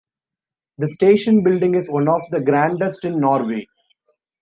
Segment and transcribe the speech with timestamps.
[0.79, 3.67] The station building is one of the grandest in Norway.